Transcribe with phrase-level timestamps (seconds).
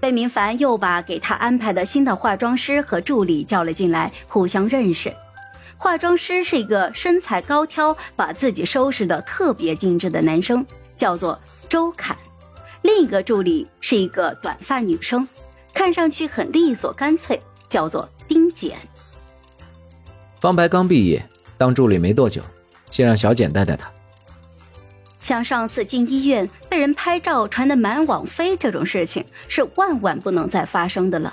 [0.00, 5.14] 贝明凡又把给他安排的新的化妆师和助理叫了进来，互相认识。
[5.76, 10.64] 化妆师是一个身材高挑、把自己收拾的特别精致的男生，
[10.96, 12.16] 叫做周侃；
[12.82, 15.28] 另一个助理是一个短发女生，
[15.74, 17.38] 看上去很利索干脆，
[17.68, 18.78] 叫做丁简。
[20.40, 21.22] 方白刚毕业
[21.58, 22.40] 当助理没多久，
[22.90, 23.90] 先让小简带带他。
[25.30, 31.32] 像上次进医院被人拍照传得满网飞这种事情，是万万不能再发生的了。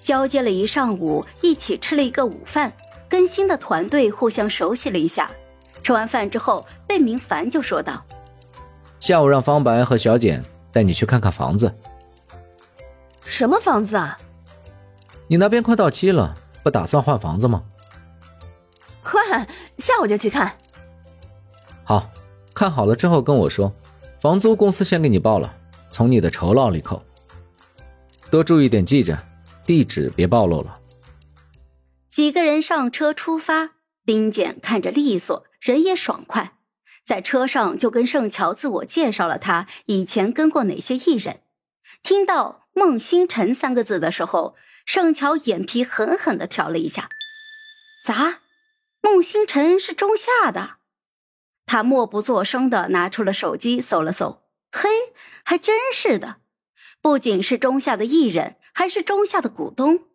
[0.00, 2.72] 交接了一上午，一起吃了一个午饭，
[3.10, 5.30] 跟新的团队互相熟悉了一下。
[5.82, 8.02] 吃完饭之后，贝明凡就说道
[9.00, 11.76] ：“下午让方白和小简带你去看看房子。
[13.26, 14.16] 什么房子啊？
[15.26, 17.64] 你那边快到期了，不打算换房子吗？
[19.02, 19.46] 换，
[19.76, 20.50] 下午就去看。
[21.84, 22.10] 好。”
[22.54, 23.74] 看好了之后跟我说，
[24.20, 25.54] 房租公司先给你报了，
[25.90, 27.02] 从你的酬劳里扣。
[28.30, 29.18] 多注意点记着，
[29.66, 30.78] 地址别暴露了。
[32.10, 33.70] 几个人上车出发，
[34.04, 36.58] 丁简看着利索，人也爽快，
[37.06, 41.40] 在车上就跟盛乔自我介绍了他以前跟过哪些艺人。
[42.02, 47.08] 听到孟星辰三个字的时候，盛乔眼皮狠狠的挑了一下。
[48.04, 48.40] 咋？
[49.00, 50.76] 孟星辰是中下的？
[51.64, 54.88] 他默不作声的拿出了手机，搜了搜，嘿，
[55.44, 56.36] 还真是的，
[57.00, 60.08] 不仅是中下的艺人，还是中下的股东。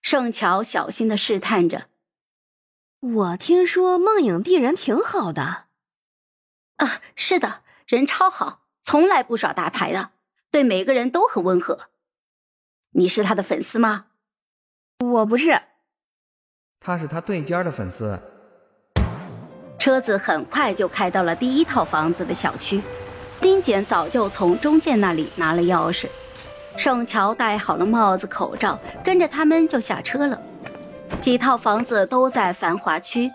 [0.00, 1.88] 盛乔小心的试探着
[3.00, 5.66] ：“我听说梦影帝人挺好的。
[6.78, 10.12] ”“啊，是的，人超好，从来不耍大牌的，
[10.50, 11.90] 对每个人都很温和。
[12.92, 14.06] 你是他的粉丝吗
[15.04, 15.60] ？”“我不是。
[16.80, 18.20] ”“他是他对尖的粉丝。”
[19.78, 22.82] 车子很快就开到了第一套房子的小区，
[23.40, 26.06] 丁简早就从中介那里拿了钥匙，
[26.76, 30.40] 盛乔戴好了帽子口罩，跟着他们就下车了。
[31.20, 33.30] 几套房子都在繁华区，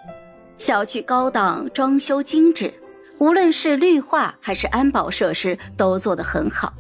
[0.58, 2.74] 小区高档，装修精致，
[3.18, 6.74] 无论是绿化还是安保设施都做得很好，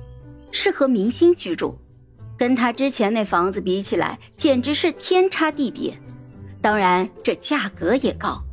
[0.51, 1.77] 适合明星居住。
[2.37, 5.93] 跟他之前那房子比起来，简直是天差地别。
[6.61, 8.43] 当然，这价格也高。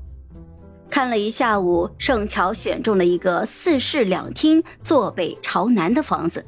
[0.91, 6.45] 看了一下午，盛乔选中了一个四室两厅、坐北朝南的房子，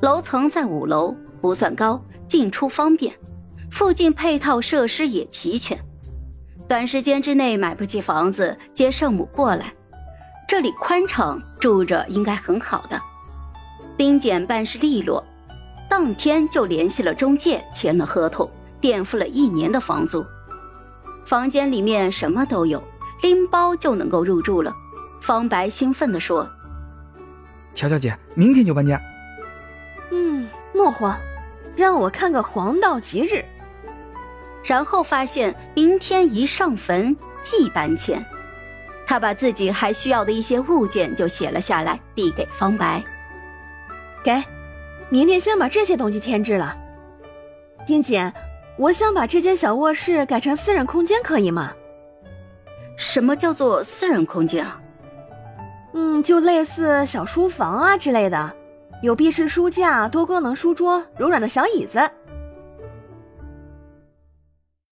[0.00, 3.14] 楼层在五楼，不算高，进出方便，
[3.70, 5.78] 附近配套设施也齐全。
[6.68, 9.72] 短时间之内买不起房子，接圣母过来，
[10.48, 13.00] 这里宽敞，住着应该很好的。
[13.96, 15.24] 丁简办事利落，
[15.88, 18.50] 当天就联系了中介，签了合同，
[18.80, 20.26] 垫付了一年的房租。
[21.24, 22.82] 房间里面什么都有。
[23.22, 24.74] 拎包就能够入住了，
[25.20, 26.48] 方白兴奋地说
[27.74, 29.00] ：“乔小姐，明天就搬家。
[30.10, 31.18] ”“嗯，莫慌，
[31.76, 33.44] 让我看个黄道吉日。”
[34.64, 38.24] 然后发现明天一上坟即搬迁，
[39.06, 43.02] 他把自己还需要的一些物件就写了下来，递给方白
[44.22, 44.42] ：“给，
[45.08, 46.76] 明天先把这些东西添置了。
[47.86, 48.30] 丁姐，
[48.76, 51.72] 我想把这间小卧室改成私人空间，可以吗？”
[52.98, 54.80] 什么叫做私人空间啊？
[55.94, 58.52] 嗯，就类似小书房啊之类的，
[59.02, 61.98] 有壁式书架、多功能书桌、柔软的小椅子。